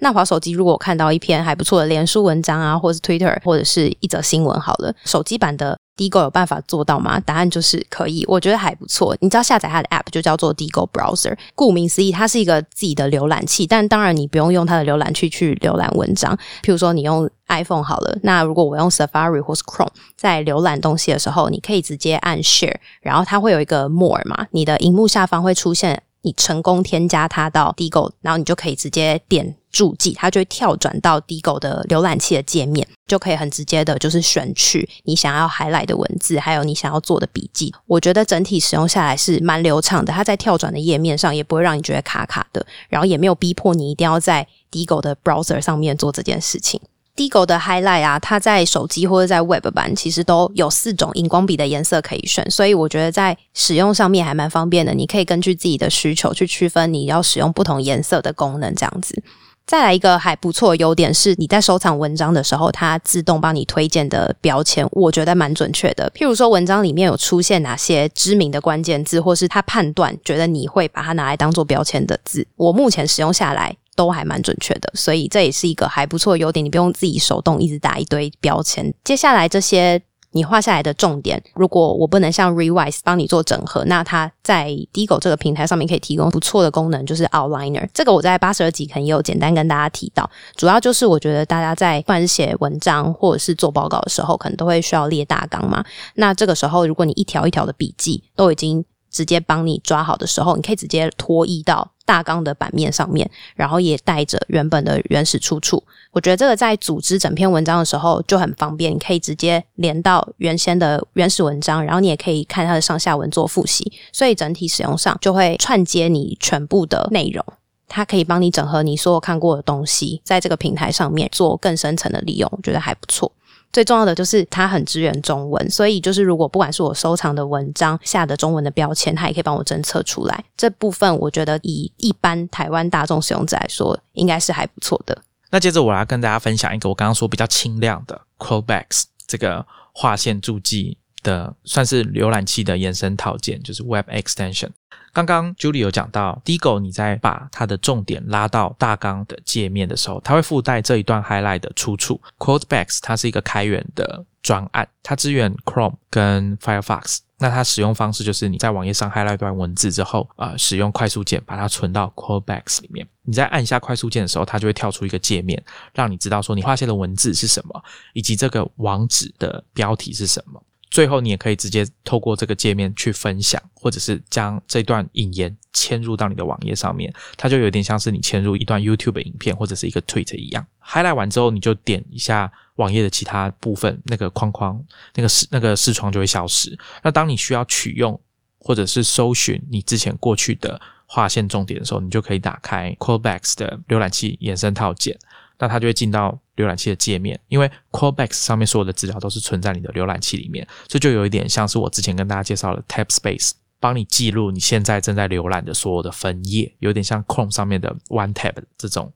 [0.00, 7.20] 那滑手机，如果我看到一篇还不错的连书文章啊，或是 Twitter，或者是一则新闻，好了，手机版的 Digo 有办法做到吗？
[7.20, 9.16] 答案就是可以，我觉得还不错。
[9.20, 13.66] 你知道下载它的 App 就叫做 Digo Browser，顾名思义，它是一个自己的浏览器。
[13.66, 16.34] 但当然，你不用用它的浏览器去浏览文章。
[16.62, 26.02] 譬如说，你用 iPhone 好了，那如果我用 Safari 或是 Chrome 在浏览东西的时候，你可以直接按 Share，然后它会有一个 More 嘛，你的荧幕下方会出现。
[26.22, 37.72] 你成功添加它到 d i g o 然后你就可以直接点注记，它就会跳转到 d i g o 的浏览器的界面，就可以很直接的，就是选取你想要 highlight 的文字，还有你想要做的笔记。
[37.86, 46.80] 我觉得整体使用下来是蛮流畅的，它在跳转的页面上也不会让你觉得卡卡的，然后也没有逼迫你一定要在 d i g o 的 browser 上面做这件事情。
[47.16, 54.94] D 狗的 Highlight 啊，它在手机或者在 Web 版其实都有四种荧光笔的颜色可以选，所以我觉得在使用上面还蛮方便的。
[54.94, 59.22] 你可以根据自己的需求去区分你要使用不同颜色的功能，这样子。
[59.70, 66.10] 再来一个还不错优点是，你在收藏文章的时候，它自动帮你推荐的标签，我觉得蛮准确的。
[66.12, 73.76] 譬如说，文章里面有出现哪些知名的关键字，或是它判断觉得你会把它拿来当做标签的字，我目前使用下来。
[73.96, 76.64] 都还蛮准确的，所以这也是一个还不错优点。
[76.64, 78.90] 你不用自己手动一直打一堆标签。
[79.04, 80.00] 接下来这些
[80.32, 87.88] 你画下来的重点，如果我不能像 Revise 帮你做整合，那它在 d i g o 这个平台上面可以提供不错的功能，就是 Outliner。
[87.92, 90.28] 这个我在八十二集可能也有简单跟大家提到。
[90.54, 95.84] 主要就是我觉得大家在不管是写文章或者是做报告的时候，可能都会需要列大纲嘛。
[96.14, 101.90] 那这个时候，如果你一条一条的笔记都已经直接帮你抓好的时候，你可以直接拖移到。
[102.06, 105.80] 大纲的版面上面，然后也带着原本的原始出处。
[106.10, 117.44] 我觉得这个在组织整篇文章的时候就很方便，你可以直接连到原先的原始文章，然后你也可以看它的上下文做复习，所以整体使用上就会串接你全部的内容。
[117.86, 123.30] 它可以帮你整合你所有看过的东西，在这个平台上面做更深层的利用，我觉得还不错。
[123.72, 130.44] 最重要的就是它很支援中文，所以就是如果不管是我收藏的文章下的中文的标签，它也可以帮我侦测出来。
[130.56, 135.16] 这部分我觉得以一般台湾大众使用者来说，应该是还不错的。
[135.50, 144.70] 那接着我来跟大家分享一个我刚刚说比较轻量的 Quotex 这个划线注记的，算是浏览器的延伸套件，就是 Web Extension。
[145.12, 152.20] 刚刚 Julie 有讲到，Digo 你在把它的重点拉到大纲的界面的时候，它会附带这一段 highlight 的出处。
[152.38, 157.18] Quotebacks 它是一个开源的专案，它支援 Chrome 跟 Firefox。
[157.38, 163.04] 那它使用方式就是你在网页上 highlight 一段文字之后，啊，使用快速键把它存到 Quotebacks 里面。
[163.24, 165.60] 你在按下快速键的时候，它就会跳出一个界面，
[165.92, 170.62] 让你知道说你划线的文字是什么，以及这个网址的标题是什么。
[170.90, 180.66] 最后，你也可以直接透过这个界面去分享，或者是将这段引言嵌入到你的网页上面，它就有点像是你嵌入一段 YouTube 影片或者是一个 Tweet 一样。
[180.84, 184.82] highlight 完之后，你就点一下网页的其他部分，那个框框、
[185.14, 186.76] 那个视那个视窗就会消失。
[187.04, 188.20] 那当你需要取用
[188.58, 195.16] 或者是搜寻你之前过去的划线重点的时候，你就可以打开 Callbacks 的浏览器延伸套件。
[195.60, 209.12] 那它就会进到浏览器的界面，因为 Callbacks 上面所有的资料都是存在你的浏览器里面，这就有一点像是我之前跟大家介绍的 Tab Space，帮你记录你现在正在浏览的所有的分页，有点像 Chrome 上面的 One Tab 这种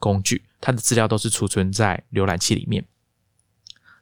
[0.00, 2.84] 工具，它的资料都是储存在浏览器里面。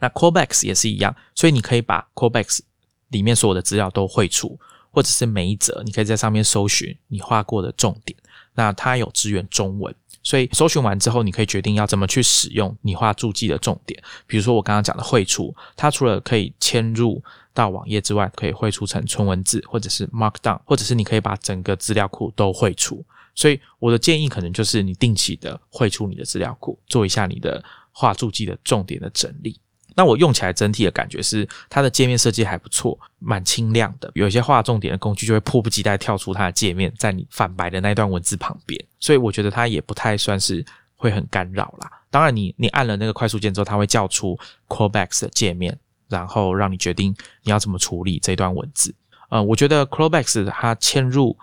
[0.01, 2.61] 那 Callbacks 也是一样，所以你可以把 Callbacks
[3.09, 4.59] 里面所有的资料都汇出，
[4.91, 8.19] 或者是每一则你可以在上面搜寻你画过的重点，
[8.55, 9.95] 那它有支援中文。
[10.27, 14.03] 所以搜寻完之后，你可以决定要怎么去使用你画注记的重点。
[14.27, 17.23] 比如说我刚刚讲的绘出，它除了可以嵌入
[17.55, 23.05] 到网页之外，可以绘出成纯文字，或者是 Markdown，或者是你可以把整个资料库都绘出。
[23.37, 27.63] 所以我的建议可能就是你定期的绘出你的资料库，做一下你的
[27.93, 29.61] 画注记的重点的整理。
[29.97, 34.11] 那我用起来整体的感觉是，它的界面设计还不错，蛮清亮的。
[34.15, 40.63] 有一些画重点的工具就会迫不及待跳出它的界面，在你反白的那段文字旁边，所以我觉得它也不太算是
[40.95, 41.91] 会很干扰啦。
[42.11, 45.77] 当然，你你按了那个快速键之后，它会叫出 Callbacks 的界面，
[46.09, 48.95] 然后让你决定你要怎么处理这段文字。
[49.31, 51.37] 呃，我觉得 Callbacks 它嵌入。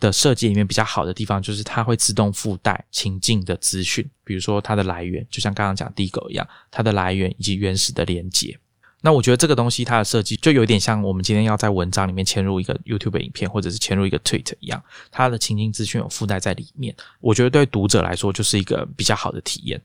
[0.00, 8.58] 的设计里面比较好的地方，就是它会自动附带情境的资讯，比如说它的来源，就像刚刚讲地狗一样，它的来源以及原始的连接。
[9.02, 16.94] 那我觉得这个东西它的设计就有点像我们今天要在文章里面嵌入一个 YouTube 影片，或者是嵌入一个 Tweet 一样，它的情境资讯有附带在里面。
[17.20, 19.80] 我觉得对读者来说就是一个比较好的体验。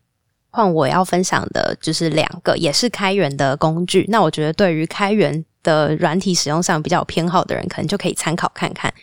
[0.49, 4.06] 换我要分享的就是两个也是开源的工具。
[4.10, 8.93] 那我觉得对于开源的软体使用上比较偏好的人，可能就可以参考看看。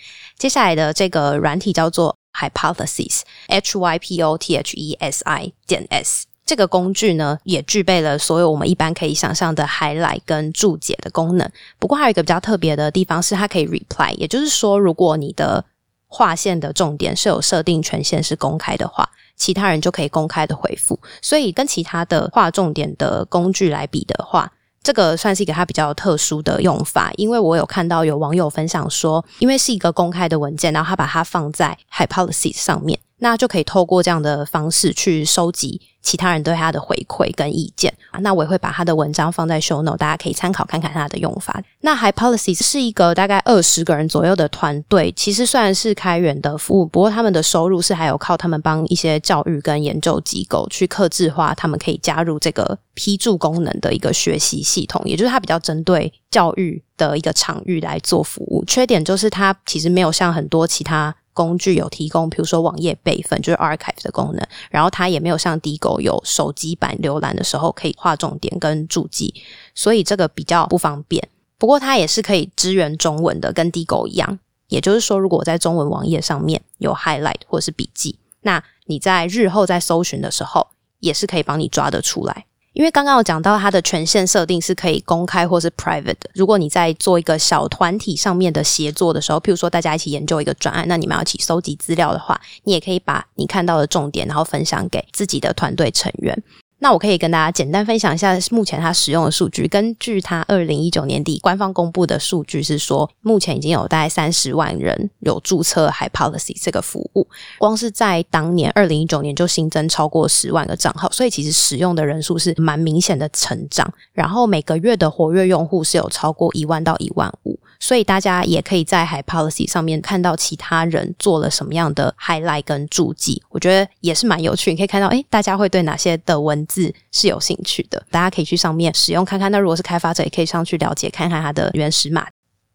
[0.42, 6.26] 接下来的这个软体叫做 Hypothesis，H Y P O T H E S I 点 S。
[6.44, 11.48] 这个工具呢，也具备了所有我们一般可以想象的 highlight 跟注解的功能。
[11.78, 15.64] 不过，还有一个比较特别的地方是，它可以 reply，也就是说，如果你的
[16.08, 20.98] 划线的重点是有设定权限是公开的话，其他人就可以公开的回复。
[21.22, 35.80] 所以，跟其他的划重点的工具来比的话，这个算是一个它比较特殊的用法，因为我有看到有网友分享说，因为是一个公开的文件，然后他把它放在 Hypothesis 上面，那就可以透过这样的方式去收集。
[36.02, 41.62] 其他人对他的回馈跟意见啊，那我也会把他的文章放在 show note，大家可以参考看看他的用法。
[41.80, 58.64] 那 High Policy 是一个大概二十个人左右的团队，其实虽然是开源的服务，不过他们的收入是还有靠他们帮一些教育跟研究机构去克制化，他们可以加入这个批注功能的一个学习系统，也就是它比较针对教育的一个场域来做服务。
[58.66, 61.14] 缺点就是它其实没有像很多其他。
[61.32, 64.46] 工具有提供，比如说网页备份，就是 archive 的功能。
[64.70, 69.34] 然后它也没有像 Digo 有手机版浏览的时候可以画重点跟注记，
[69.74, 71.28] 所以这个比较不方便。
[71.58, 74.38] 不过它也是可以支援中文的，跟 Digo 一样。
[74.68, 80.66] 也就是说，如果我在中文网页上面有 highlight 或是笔记，那你在日后在搜寻的时候，
[81.00, 82.46] 也是可以帮你抓得出来。
[82.72, 86.30] 因为刚刚有讲到它的权限设定是可以公开或是 private 的。
[86.34, 96.42] 如果你在做一个小团体上面的协作的时候，譬如说大家一起研究一个专案，那你们要一起收集资料的话，你也可以把你看到的重点，然后分享给自己的团队成员。
[96.82, 99.68] 那我可以跟大家简单分享一下目前它使用的数据。
[99.68, 107.28] 根据它二零一九年底官方公布的数据是说，目前已经有大概三十万人有注册 High Policy 这个服务。
[107.56, 113.88] 光是在当年二零一九年就新增超过十万个账号，所以其实使用的人数是蛮明显的成长。
[114.12, 117.56] 然后每个月的活跃用户是有超过一万到一万五。
[117.82, 124.70] 所以大家也可以在 High Policy 上面看到其他人做了什么样的 highlight 跟注记，我觉得也是蛮有趣。
[124.70, 129.50] 你可以看到，诶，大家会对哪些的文字是有兴趣的，大家可以去上面使用看看。
[129.50, 132.24] 那如果是开发者，也可以上去了解看看它的原始码。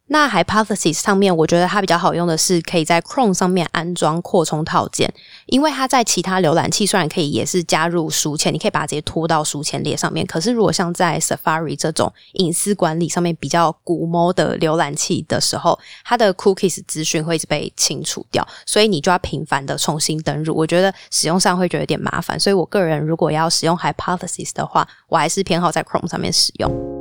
[0.09, 5.13] 那 Hypothesis 上面，我觉得它比较好用的是可以在 Chrome 上面安装扩充套件，
[5.47, 10.25] 因为它在其他浏览器虽然可以也是加入书签，你可以把它直接拖到书签列上面。
[10.25, 20.55] 可是如果像在 Safari 这种隐私管理上面比较古摸的浏览器的时候，它的 Cookies 资讯会一直被清除掉，所以你就要频繁的重新登录。
[20.55, 26.96] 我觉得使用上会觉得有点麻烦，所以我个人如果要使用 Hypothesis 的话，我还是偏好在 Chrome 上面使用。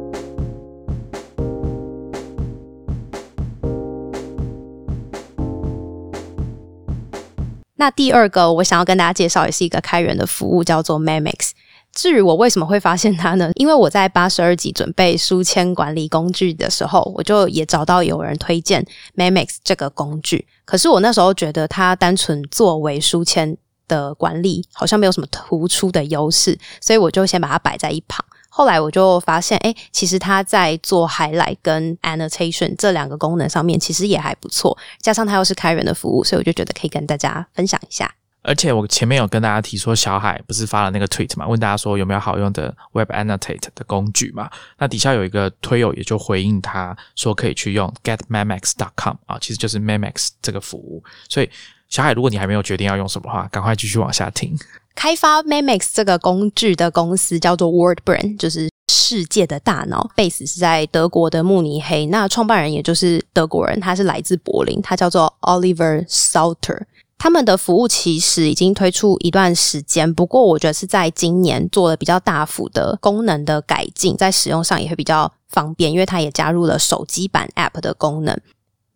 [7.76, 11.50] 那第二个我想要跟大家介绍，也是一个开源的服务，叫做 Memex。
[11.92, 13.50] 至于我为什么会发现它呢？
[13.56, 20.46] 因为我在八十二集准备书签管理工具的时候，我就也找到有人推荐 Memex 这个工具。
[20.66, 23.56] 可是我那时候觉得它单纯作为书签
[23.88, 28.22] 的管理，好像没有什么突出的优势，所以我就先把它摆在一旁。
[28.56, 34.74] 后来我就发现，哎，其实它在做 highlight 跟 annotation 这两个功能上面，其实也还不错。
[35.02, 38.10] 加上它又是开源的服务，所以我就觉得可以跟大家分享一下。
[38.40, 44.48] 而且我前面有跟大家提说，小海不是发了那个 tweet 嘛，问大家说有没有好用的 web annotate 的工具嘛？
[44.78, 51.04] 那底下有一个推友也就回应他说可以去用 getmemex.com 啊，其实就是 memex 这个服务。
[51.28, 51.50] 所以
[51.90, 54.56] 小海，如果你还没有决定要用什么的话，赶快继续往下听。
[54.96, 62.06] 开发 memex 这个工具的公司叫做 WordBrain，就是世界的大脑，base 是在德国的慕尼黑。
[62.06, 66.82] 那创办人也就是德国人，他是来自柏林，他叫做 Oliver Salter。
[67.18, 78.38] 他们的服务其实已经推出一段时间，不过我觉得是在今年做了比较大幅的功能的改进，在使用上也会比较方便，因为它也加入了手机版 App 的功能。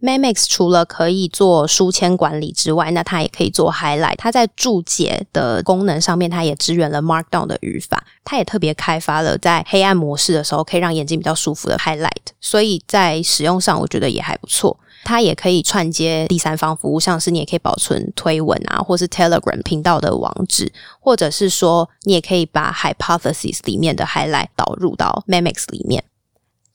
[0.03, 4.16] Memex 除了可以做书签管理之外，那它也可以做 Highlight。
[4.16, 8.03] 它在注解的功能上面，它也支援了 Markdown 的语法。
[8.24, 12.32] 它也特别开发了在黑暗模式的时候可以让眼睛比较舒服的 Highlight。
[12.40, 14.78] 所以在使用上，我觉得也还不错。
[15.05, 20.70] 它也可以串接第三方服务，像是你也可以保存推文啊，或是 Telegram 频道的网址，
[21.01, 26.05] 或者是说你也可以把 Hypothesis 里面的 Highlight 导入到 Memex 里面。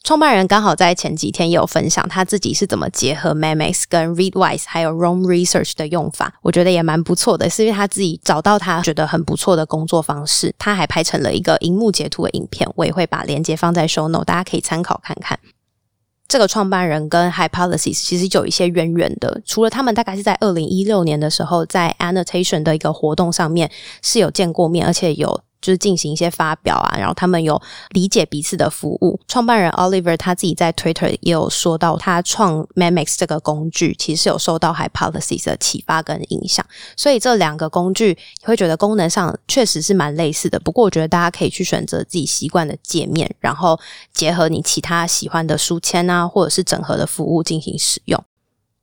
[0.06, 10.53] 创办人刚好在前几天也有分享他自己是怎么结合 Memex 跟 Readwise 还有 Roam Research 的用法，我觉得也蛮不错的，是因为他自己找到他觉得很不错的工作方式。
[10.60, 15.39] 他还拍成了一个荧幕截图的影片，我也会把链接放在 Show Note，大家可以参考看看。
[16.28, 23.72] 这个创办人跟 Hypothesis 其实有一些渊源的，除了他们大概是在二零一六年的时候，在 Annotation 的一个活动上面
[24.03, 25.41] 是有见过面，而且有。
[25.66, 27.59] 就是进行一些发表啊，然后他们有
[27.89, 29.20] 理解彼此的服务。
[29.28, 36.63] 创办人 Oliver 他自己在 Twitter 也有说到，他创 Memex 这个工具其实有受到 Hypothesis 的启发跟影响。
[36.95, 40.59] 所以这两个工具，你会觉得功能上确实是蛮类似的。
[40.59, 43.80] 不过我觉得大家可以去选择自己习惯的界面，然后
[44.13, 48.24] 结合你其他喜欢的书签啊，或者是整合的服务进行使用。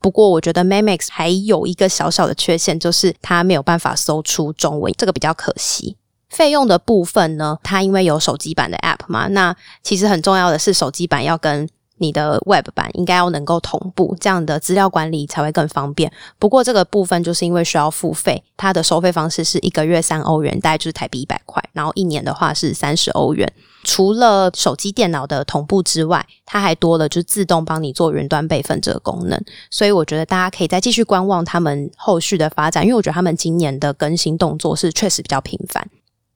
[0.01, 5.97] 不过我觉得 Memex 还有一个小小的缺陷，就是它没有办法搜出中文，这个比较可惜。
[6.33, 11.68] 费用的部分呢，它因为有手机版的 App 嘛，那其实很重要的是手机版要跟
[11.99, 16.11] 你的 Web 版应该要能够同步，这样的资料管理才会更方便。
[16.39, 23.51] 不过这个部分就是因为需要付费，它的收费方式是一个月三欧元，大概就是台币一百块，然后一年的话是三十欧元。
[23.85, 29.41] 除了手机电脑的同步之外，它还多了就自动帮你做云端备份这个功能。
[29.70, 35.89] 所以我觉得大家可以再继续观望他们后续的发展，因为我觉得他们今年的更新动作是确实比较频繁。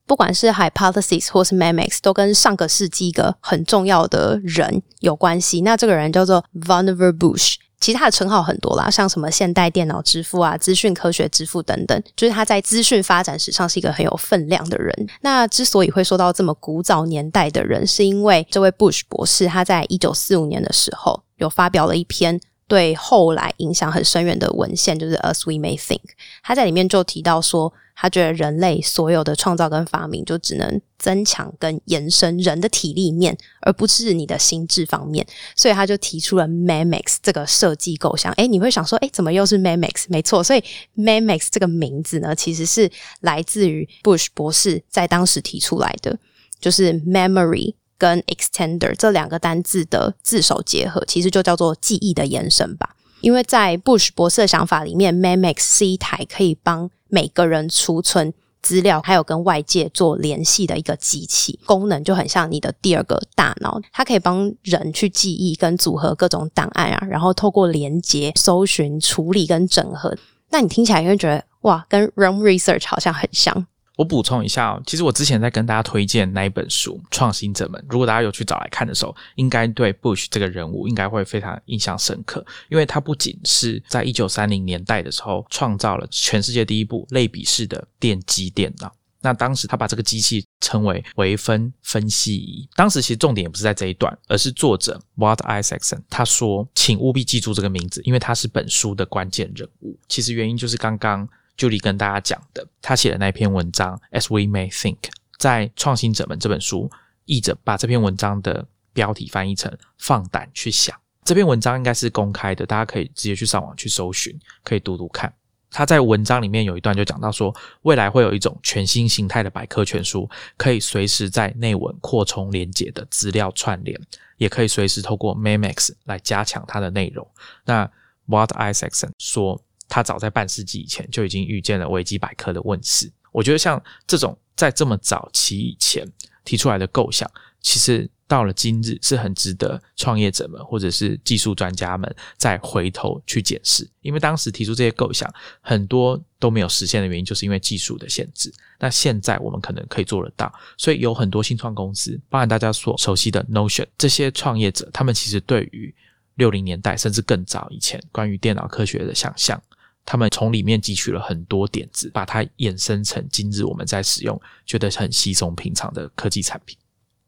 [0.07, 5.61] 不管是 Hypothesis 或是 Memex，都跟上个世纪一个很重要的人有关系。
[5.63, 15.09] 那这个人叫做 Vannevar Bush，其他的称号很多啦，像什么现代电脑之父啊、资讯科学之父等等，就是他在资讯发展史上是一个很有分量的人。
[15.21, 22.41] 那之所以会说到这么古早年代的人，是因为这位 Bush 博士他在一九四五年的时候有发表了一篇。
[22.69, 26.01] 对后来影响很深远的文献，就是《As We May Think》，
[26.43, 35.27] 他在里面就提到说，他觉得人类所有的创造跟发明，就只能增强跟延伸人的体力面，而不是你的心智方面。
[35.57, 38.31] 所以他就提出了 Memex 这个设计构想。
[38.35, 40.05] 哎，你会想说，哎，怎么又是 Memex？
[40.09, 40.63] 没错，所以
[40.95, 42.89] Memex 这个名字呢，其实是
[43.23, 46.19] 来自于 Bush 博士在当时提出来的，
[46.61, 47.75] 就是 Memory。
[47.99, 52.95] 跟 extender 这两个单字的字首结合，其实就叫做记忆的延伸吧。
[53.23, 58.33] 因为在 Bush 博士的想法里面，Memex 是一台可以帮每个人储存
[58.63, 70.17] 资料，还有跟外界做联系的一个机器，功能就很像你的第二个大脑，它可以帮人去记忆跟组合各种档案啊，然后透过连接、搜寻、处理跟整合。
[70.51, 73.67] 那你听起来会觉得哇，跟 rom Research 好像很像。
[73.97, 88.95] 我补充一下哦，其实我之前在跟大家推荐那一本书《创新者们》，如果大家有去找来看的时候，应该对 Bush 这个人物应该会非常印象深刻，因为他不仅是在一九三零年代的时候创造了全世界第一部类比式的电机电脑。
[89.23, 92.69] 那当时他把这个机器称为微分分析仪。
[92.77, 101.27] 当时其实重点也不是在这一段，而是作者 Walt Isaacson 他说：“请务必记住这个名字，因为他是本书的关键人物。”其实原因就是刚刚。
[101.57, 104.99] 就里跟大家讲的，他写的那篇文章，As We May Think，
[105.39, 106.91] 在《创新者们》这本书，
[107.25, 110.95] 译者把这篇文章的标题翻译成“放胆去想”。
[111.25, 115.33] 这篇文章应该是公开的，大家可以直接去上网去搜寻，可以读读看。
[115.69, 124.01] 他在文章里面有一段就讲到说，未来会有一种全新形态的百科全书，可以随时在内文扩充连接的资料串联，
[124.37, 127.29] 也可以随时透过 Memex 来加强它的内容。
[127.65, 127.91] 那
[128.27, 133.11] What Isaacson 说，他早在半世纪以前就已经预见了维基百科的问世。
[133.33, 136.07] 我觉得像这种在这么早期以前
[136.45, 137.31] 提出来的构想，
[137.61, 138.09] 其实。
[138.29, 148.53] 到了今日，是很值得创业者们或者是技术专家们再回头去检视，因为当时提出这些构想，很多都没有实现的原因，就是因为技术的限制。
[148.81, 155.95] 那现在我们可能可以做得到，所以有很多新创公司，包含大家所熟悉的 Notion，这些创业者，他们其实对于
[156.35, 159.63] 六零年代甚至更早以前关于电脑科学的想象，
[160.07, 166.79] 他们从里面汲取了很多点子，把它衍生成今日我们在使用觉得很稀松平常的科技产品。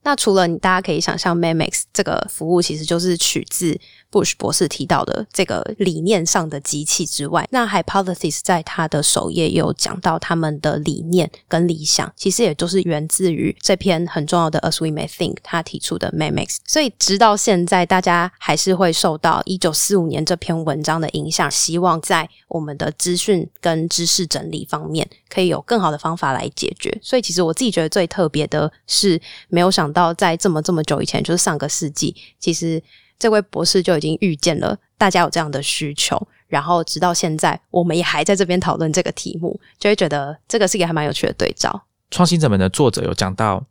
[0.03, 3.79] 那除了你，大家可以想象，Memex 这个服务其实就是取自
[4.11, 16.57] Bush 博士提到的这个理念上的机器之外，那 Hypothesis 在他的首页有讲到他们的理念跟理想，其实也都是源自于这篇很重要的 As We May Think 他提出的 Memex。
[16.65, 26.97] 所以直到现在，大家还是会受到一九四五年这篇文章的影响，希望在我们的资讯跟知识整理方面，可以有更好的方法来解决。
[27.03, 30.13] 所以其实我自己觉得最特别的是，没有想到。
[30.15, 32.83] 在这么这么久以前，就是上个世纪，其实
[33.19, 41.85] 这位博士就已经预见了大家有这样的需求，然后直到现在，我们也还在这边讨论这个题目，就会觉得这个是一个还蛮有趣的对照。
[42.11, 43.65] 创新者们的作者有讲到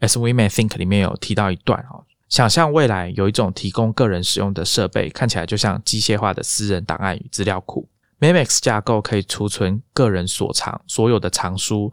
[0.00, 7.86] ，As We May Think 里面有提到一段哦，想象未来有一种提供个人使用的设备，看起来就像机械化的私人档案与资料库。
[8.20, 11.92] Memex 架构可以储存个人所藏所有的藏书、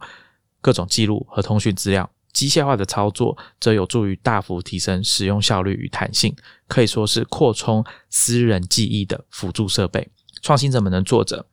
[0.60, 2.08] 各种记录和通讯资料。
[2.32, 6.34] 机械化的操作则有助于大幅提升使用效率与弹性，
[6.68, 10.08] 可以说是扩充私人记忆的辅助设备。
[10.42, 11.46] 创新者们的作者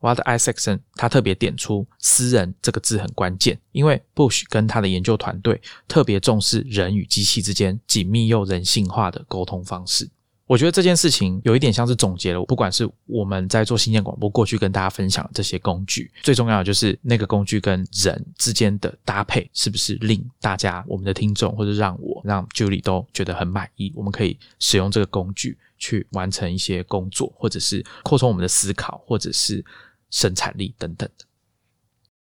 [0.00, 10.08] Walt Isaacson 他特别点出“私人”这个字很关键，因为 Bush 跟他的研究团队特别重视人与机器之间紧密又人性化的沟通方式。
[10.50, 23.92] 我觉得这件事情有一点像是总结了，不管是我们在做新建广播过去跟大家分享这些工具，最重要的就是那个工具跟人之间的搭配，是不是令大家、我们的听众或者让我、让 Julie 都觉得很满意？
[23.94, 29.64] 我们可以使用这个工具去完成一些工作，或者是扩充我们的思考，或者是
[30.10, 31.24] 生产力等等的。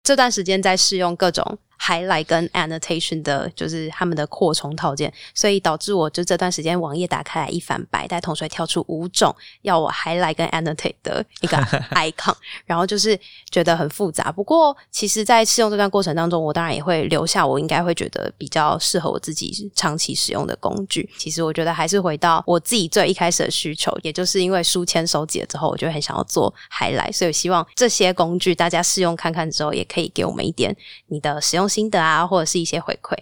[0.03, 1.57] 这段时间在试用各种。
[1.79, 11.57] Highlight 跟 annotation 的，就是他们的扩充套件，所以导致我就这段时间网页打开来一反白，但同时会跳出五种要我 highlight 跟 annotate 的一个
[11.95, 13.17] icon，然后就是
[13.49, 14.31] 觉得很复杂。
[14.31, 21.09] 不过，其实，在试用这段过程当中，我当然也会留下我应该会觉得比较适合我自己长期使用的工具。
[21.17, 30.75] 其实，我觉得还是回到我自己最一开始的需求，也就是因为书签收集了之后，我就很想要做 highlight，所以希望这些工具大家试用看看之后，也可以给我们一点
[31.07, 31.68] 你的使用。
[31.69, 33.15] 心得啊，或者是一些回馈。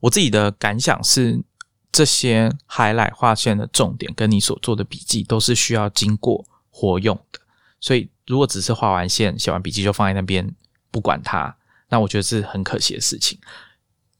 [0.00, 1.40] 我自己的感想是，
[1.92, 7.38] 这些 highlight 划线的重点，跟你所做的笔记都是需要经过活用的。
[7.80, 10.50] 所以，如果只是画完线、写完笔记就放在那边
[10.90, 11.54] 不管它，
[11.90, 13.38] 那我觉得是很可惜的事情。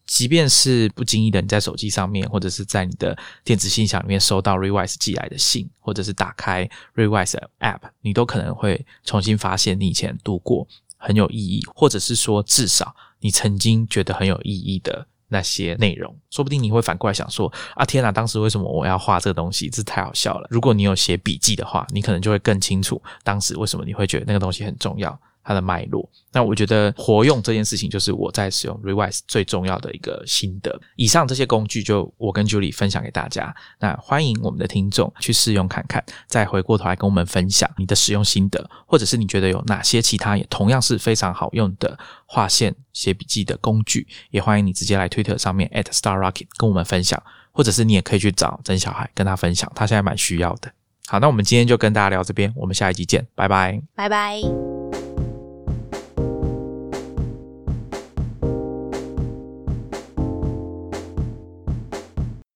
[0.06, 10.68] 即便是不经意的，你在手机上面，或者是在你的电子信箱里面收到 Revise 寄来的信，或者是打开 Revise App，你都可能会重新发现你以前读过
[11.04, 12.94] 很有意义，或者是说至少。
[13.20, 18.12] 你曾经觉得很有意义的那些内容，说不定你会反过来想说：啊，天哪！
[18.12, 19.70] 当时为什么我要画这个东西？
[19.70, 20.46] 这太好笑了。
[20.50, 25.18] 如果你有写笔记的话，你可能就会更清楚当时为什么你会觉得那个东西很重要。
[25.44, 30.80] 它的脉络，那我觉得活用这件事情就是我在使用 Revise 最重要的一个心得。
[30.96, 47.22] 以上这些工具就我跟 Julie 分享给大家，那欢迎我们的听众去试用看看，再回过头来跟我们分享你的使用心得，或者是你觉得有哪些其他也同样是非常好用的划线写笔记的工具，也欢迎你直接来 Twitter 上面 at Star Rocket 跟我们分享，
[47.52, 50.72] 或者是你也可以去找曾小孩跟他分享，他现在蛮需要的。
[51.06, 54.63] 好，那我们今天就跟大家聊这边，我们下一集见，拜拜，拜拜。